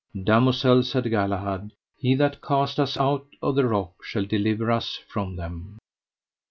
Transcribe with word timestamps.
Damosel, 0.15 0.81
said 0.81 1.07
Galahad, 1.11 1.73
He 1.95 2.15
that 2.15 2.41
cast 2.41 2.79
us 2.79 2.97
out 2.97 3.27
of 3.39 3.53
the 3.53 3.67
rock 3.67 4.03
shall 4.03 4.25
deliver 4.25 4.71
us 4.71 4.97
from 5.07 5.35
them. 5.35 5.77